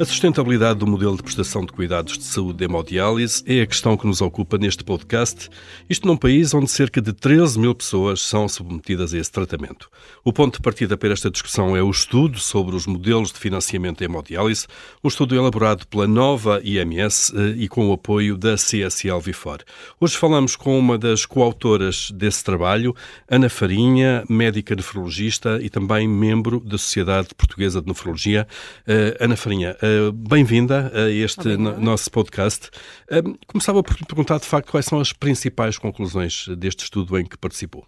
[0.00, 3.96] A sustentabilidade do modelo de prestação de cuidados de saúde de hemodiálise é a questão
[3.96, 5.50] que nos ocupa neste podcast,
[5.90, 9.90] isto num país onde cerca de 13 mil pessoas são submetidas a esse tratamento.
[10.24, 13.98] O ponto de partida para esta discussão é o estudo sobre os modelos de financiamento
[13.98, 14.68] da hemodiálise,
[15.02, 19.64] um estudo elaborado pela nova IMS eh, e com o apoio da CSL Vifor.
[20.00, 22.94] Hoje falamos com uma das coautoras desse trabalho,
[23.28, 28.46] Ana Farinha, médica nefrologista e também membro da Sociedade Portuguesa de Nefrologia.
[28.86, 29.76] Uh, Ana Farinha,
[30.12, 32.70] bem-vinda a este nosso podcast.
[33.10, 37.36] Uh, começava por perguntar, de facto, quais são as principais conclusões deste estudo em que
[37.36, 37.86] participou.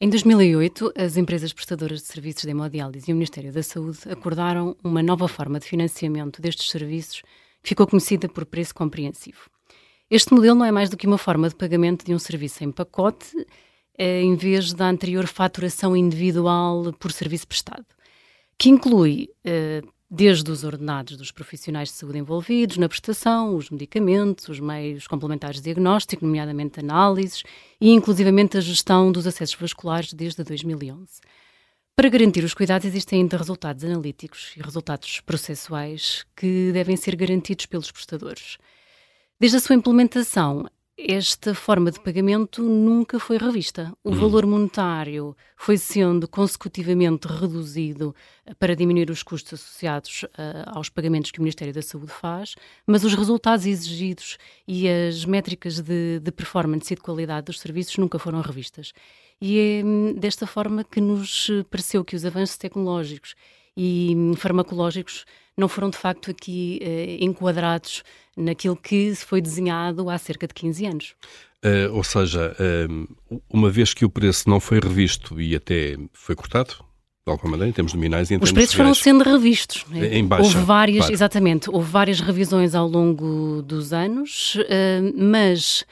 [0.00, 4.76] Em 2008, as empresas prestadoras de serviços de hemodiálise e o Ministério da Saúde acordaram
[4.82, 7.22] uma nova forma de financiamento destes serviços
[7.62, 9.48] que ficou conhecida por preço compreensivo.
[10.10, 12.70] Este modelo não é mais do que uma forma de pagamento de um serviço em
[12.70, 13.34] pacote,
[13.98, 17.86] em vez da anterior faturação individual por serviço prestado,
[18.58, 19.30] que inclui
[20.14, 25.56] desde os ordenados dos profissionais de saúde envolvidos na prestação, os medicamentos, os meios complementares
[25.56, 27.42] de diagnóstico, nomeadamente análises,
[27.80, 31.20] e inclusivamente a gestão dos acessos vasculares desde 2011.
[31.96, 37.66] Para garantir os cuidados existem ainda resultados analíticos e resultados processuais que devem ser garantidos
[37.66, 38.56] pelos prestadores.
[39.40, 40.64] Desde a sua implementação,
[40.96, 43.92] esta forma de pagamento nunca foi revista.
[44.04, 44.16] O uhum.
[44.16, 48.14] valor monetário foi sendo consecutivamente reduzido
[48.46, 50.28] eh, para diminuir os custos associados uh,
[50.66, 52.54] aos pagamentos que o Ministério da Saúde faz,
[52.86, 57.96] mas os resultados exigidos e as métricas de, de performance e de qualidade dos serviços
[57.98, 58.92] nunca foram revistas.
[59.40, 63.34] E é hum, desta forma que nos pareceu que os avanços tecnológicos
[63.76, 65.24] e hum, farmacológicos
[65.56, 68.02] não foram de facto aqui uh, enquadrados
[68.36, 71.14] naquilo que foi desenhado há cerca de 15 anos.
[71.64, 76.34] Uh, ou seja, uh, uma vez que o preço não foi revisto e até foi
[76.34, 76.74] cortado,
[77.26, 79.84] de alguma maneira, em termos nominais e em Os preços foram sendo revistos.
[79.88, 80.18] Né?
[80.18, 81.14] Em baixa, houve várias, claro.
[81.14, 84.58] exatamente, houve várias revisões ao longo dos anos,
[85.16, 85.86] mas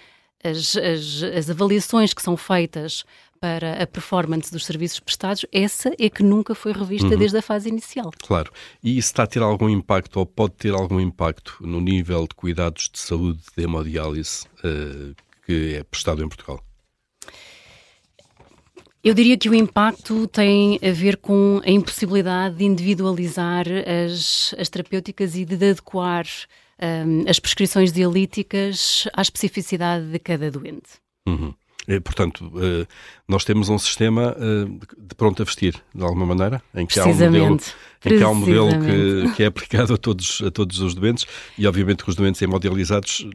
[0.45, 3.05] as, as, as avaliações que são feitas
[3.43, 7.19] para a performance dos serviços prestados, essa é que nunca foi revista uhum.
[7.19, 8.13] desde a fase inicial.
[8.23, 8.53] Claro.
[8.81, 12.37] E isso está a ter algum impacto, ou pode ter algum impacto, no nível de
[12.37, 15.13] cuidados de saúde de hemodiálise uh,
[15.45, 16.65] que é prestado em Portugal?
[19.03, 23.67] Eu diria que o impacto tem a ver com a impossibilidade de individualizar
[24.07, 26.27] as, as terapêuticas e de adequar
[26.81, 31.03] um, as prescrições dialíticas à especificidade de cada doente.
[31.27, 31.53] Uhum.
[31.89, 32.87] Eh, portanto, eh,
[33.27, 37.05] nós temos um sistema eh, de pronto a vestir, de alguma maneira, em que há
[37.05, 37.57] um modelo,
[38.05, 41.27] em que, há um modelo que, que, é aplicado a todos, a todos os doentes
[41.59, 43.27] e, obviamente, que os doentes hemodializados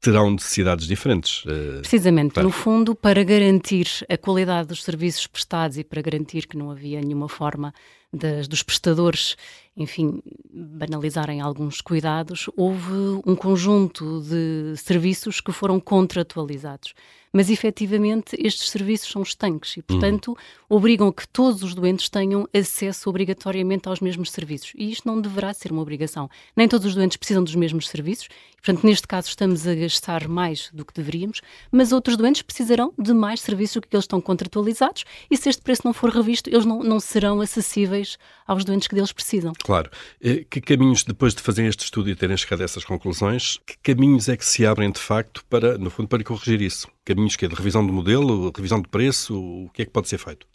[0.00, 1.42] terão necessidades diferentes.
[1.80, 6.70] Precisamente, no fundo, para garantir a qualidade dos serviços prestados e para garantir que não
[6.70, 7.72] havia nenhuma forma
[8.10, 9.36] das, dos prestadores,
[9.76, 16.94] enfim, banalizarem alguns cuidados, houve um conjunto de serviços que foram contratualizados
[17.32, 20.76] mas efetivamente estes serviços são estanques e, portanto, uhum.
[20.76, 24.72] obrigam que todos os doentes tenham acesso obrigatoriamente aos mesmos serviços.
[24.76, 26.28] E isto não deverá ser uma obrigação.
[26.56, 30.28] Nem todos os doentes precisam dos mesmos serviços, e, portanto, neste caso estamos a gastar
[30.28, 34.20] mais do que deveríamos, mas outros doentes precisarão de mais serviços do que eles estão
[34.20, 38.88] contratualizados e se este preço não for revisto, eles não, não serão acessíveis aos doentes
[38.88, 39.52] que deles precisam.
[39.62, 39.90] Claro.
[40.20, 43.76] Eh, que caminhos, depois de fazer este estudo e terem chegado a essas conclusões, que
[43.82, 46.88] caminhos é que se abrem de facto para, no fundo, para corrigir isso?
[47.10, 50.08] Caminhos que é de revisão do modelo, revisão de preço, o que é que pode
[50.08, 50.46] ser feito?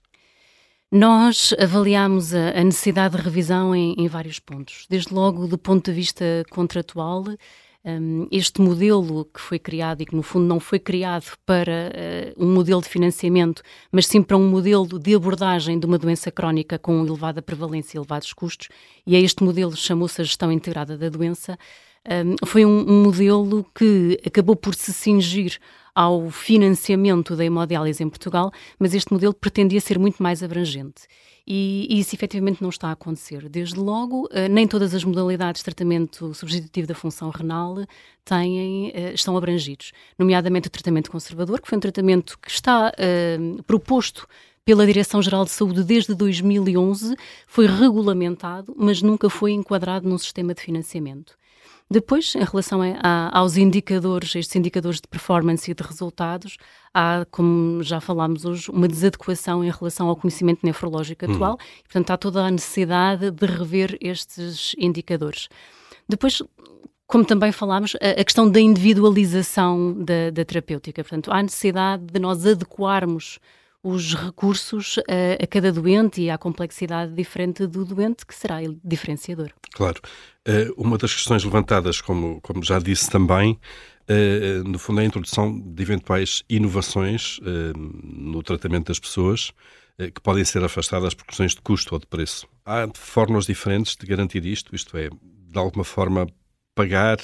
[0.90, 4.86] Nós avaliamos a, necessidade de revisão em, em, vários pontos.
[4.90, 7.26] Desde logo, do ponto de vista contratual,
[7.84, 11.92] um, este modelo que foi criado e que, no fundo, não foi criado para
[12.38, 13.62] uh, um modelo de financiamento,
[13.92, 18.00] mas sim para um modelo de abordagem de uma doença crónica com elevada prevalência e
[18.00, 18.70] elevados custos,
[19.06, 21.60] e a este modelo chamou-se a gestão integrada da doença,
[22.08, 25.60] um, foi um modelo que acabou por se cingir
[25.96, 31.04] ao financiamento da hemodiálise em Portugal, mas este modelo pretendia ser muito mais abrangente.
[31.48, 33.48] E, e, isso efetivamente não está a acontecer.
[33.48, 37.78] Desde logo, uh, nem todas as modalidades de tratamento substitutivo da função renal
[38.26, 43.64] têm, uh, estão abrangidos, nomeadamente o tratamento conservador, que foi um tratamento que está uh,
[43.64, 44.28] proposto
[44.66, 47.16] pela Direção-Geral de Saúde desde 2011,
[47.46, 51.38] foi regulamentado, mas nunca foi enquadrado num sistema de financiamento.
[51.90, 56.58] Depois, em relação a, aos indicadores, estes indicadores de performance e de resultados,
[56.92, 61.58] há, como já falámos hoje, uma desadequação em relação ao conhecimento nefrológico atual uhum.
[61.80, 65.48] e, portanto, há toda a necessidade de rever estes indicadores.
[66.10, 66.42] Depois,
[67.06, 71.04] como também falámos, a, a questão da individualização da, da terapêutica.
[71.04, 73.40] Portanto, há necessidade de nós adequarmos
[73.86, 79.52] os recursos a, a, cada doente e à complexidade diferente do doente, que será diferenciador.
[79.74, 80.02] Claro.
[80.48, 83.60] Uh, uma das questões levantadas, como, como já disse também,
[84.10, 89.52] uh, no fundo, é a introdução de eventuais inovações uh, no tratamento das pessoas
[90.14, 92.46] que podem ser afastadas por questões de custo ou de preço.
[92.66, 96.28] Há formas diferentes de garantir isto, isto é, de alguma forma,
[96.76, 97.18] pagar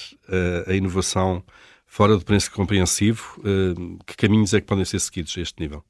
[0.66, 1.44] a inovação
[1.86, 3.42] fora do preço compreensivo.
[4.07, 5.84] que caminhos é que podem ser seguidos a este nível?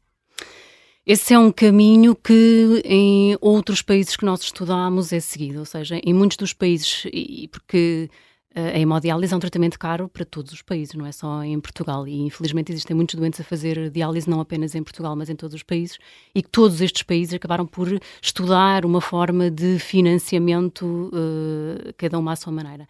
[1.06, 6.00] Esse é um caminho que em outros países que nós estudamos é seguido, ou seja,
[6.04, 8.08] em muitos dos países, e porque
[8.54, 11.60] eh, a hemodiálise é um tratamento caro para todos os países, não é só em
[11.60, 12.08] Portugal.
[12.08, 15.56] E infelizmente existem muitos doentes a fazer diálise não apenas em Portugal, mas em todos
[15.56, 15.98] os países.
[16.36, 17.88] E todos estes países acabaram por
[18.22, 22.88] estudar uma forma de financiamento, uh, cada uma à sua maneira.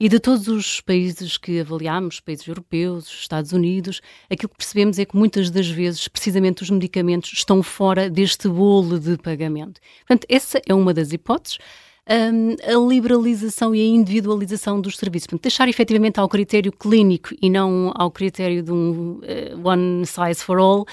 [0.00, 5.04] E de todos os países que avaliámos, países europeus, Estados Unidos, aquilo que percebemos é
[5.04, 9.80] que muitas das vezes, precisamente, os medicamentos estão fora deste bolo de pagamento.
[10.00, 11.58] Portanto, essa é uma das hipóteses.
[12.06, 15.26] Um, a liberalização e a individualização dos serviços.
[15.26, 20.44] Portanto, deixar efetivamente ao critério clínico e não ao critério de um uh, one size
[20.44, 20.84] for all,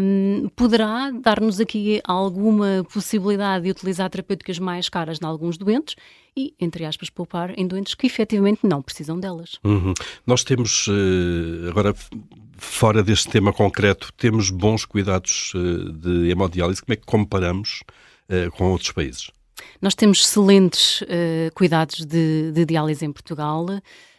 [0.00, 5.94] um, poderá dar-nos aqui alguma possibilidade de utilizar terapêuticas mais caras em alguns doentes
[6.34, 9.58] e, entre aspas, poupar em doentes que efetivamente não precisam delas.
[9.62, 9.92] Uhum.
[10.26, 11.94] Nós temos, eh, agora,
[12.56, 16.80] fora deste tema concreto, temos bons cuidados eh, de hemodiálise.
[16.82, 17.82] Como é que comparamos
[18.56, 19.28] com outros países?
[19.80, 21.02] Nós temos excelentes
[21.54, 23.66] cuidados de, de diálise em Portugal.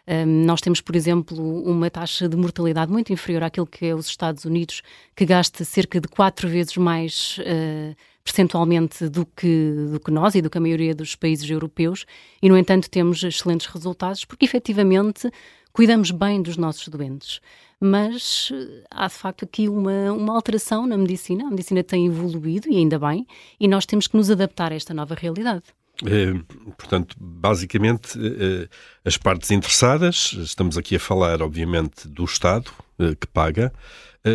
[0.07, 4.07] Um, nós temos, por exemplo, uma taxa de mortalidade muito inferior àquilo que é os
[4.07, 4.81] Estados Unidos,
[5.16, 10.42] que gasta cerca de quatro vezes mais uh, percentualmente do que, do que nós e
[10.42, 12.06] do que a maioria dos países europeus,
[12.42, 15.32] e no entanto temos excelentes resultados porque efetivamente
[15.74, 17.40] cuidamos bem dos nossos doentes.
[17.80, 22.70] Mas eh, há de facto aqui uma, uma alteração na medicina, a medicina tem evoluído
[22.70, 23.26] e ainda bem,
[23.60, 25.64] e nós temos que nos adaptar a esta nova realidade.
[26.06, 26.34] É,
[26.78, 28.68] portanto, basicamente, é,
[29.06, 33.74] as partes interessadas, estamos aqui a falar, obviamente, do Estado, é, que paga,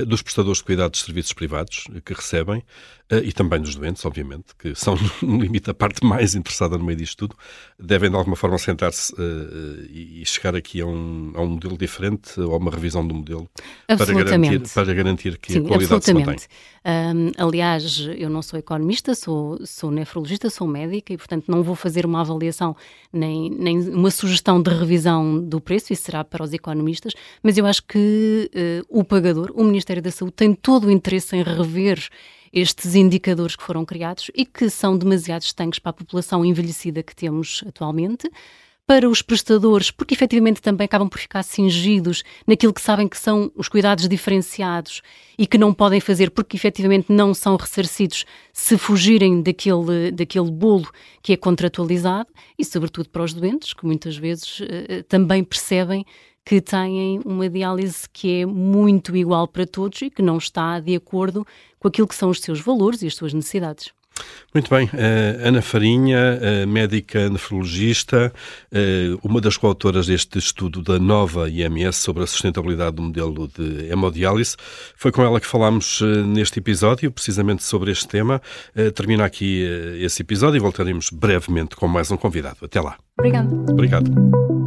[0.06, 2.64] dos prestadores de cuidados de serviços privados, que recebem,
[3.12, 6.82] Uh, e também dos doentes, obviamente, que são, no limite, a parte mais interessada no
[6.82, 7.36] meio disto tudo,
[7.78, 9.14] devem de alguma forma sentar-se
[9.88, 13.48] e chegar aqui a um, a um modelo diferente ou a uma revisão do modelo
[13.86, 16.36] para garantir, para garantir que Sim, a qualidade se mantém.
[16.86, 21.74] Um, aliás, eu não sou economista, sou, sou nefrologista, sou médica e, portanto, não vou
[21.74, 22.76] fazer uma avaliação
[23.12, 27.12] nem, nem uma sugestão de revisão do preço, isso será para os economistas,
[27.42, 31.36] mas eu acho que uh, o pagador, o Ministério da Saúde, tem todo o interesse
[31.36, 32.08] em rever
[32.52, 37.14] estes indicadores que foram criados e que são demasiado estanques para a população envelhecida que
[37.14, 38.30] temos atualmente,
[38.86, 43.50] para os prestadores, porque efetivamente também acabam por ficar cingidos naquilo que sabem que são
[43.56, 45.02] os cuidados diferenciados
[45.36, 50.88] e que não podem fazer porque efetivamente não são ressarcidos se fugirem daquele, daquele bolo
[51.20, 56.06] que é contratualizado e, sobretudo, para os doentes, que muitas vezes uh, também percebem
[56.46, 60.94] que têm uma diálise que é muito igual para todos e que não está de
[60.94, 61.44] acordo
[61.80, 63.90] com aquilo que são os seus valores e as suas necessidades.
[64.54, 68.32] Muito bem, uh, Ana Farinha, uh, médica nefrologista,
[68.72, 73.90] uh, uma das coautoras deste estudo da nova IMS sobre a sustentabilidade do modelo de
[73.90, 74.56] hemodiálise.
[74.96, 78.40] Foi com ela que falámos neste episódio, precisamente sobre este tema.
[78.94, 79.66] termina aqui
[80.00, 82.58] esse episódio e voltaremos brevemente com mais um convidado.
[82.62, 82.96] Até lá.
[83.18, 83.54] Obrigada.
[83.70, 84.65] Obrigado.